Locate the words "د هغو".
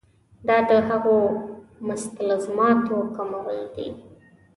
0.69-1.17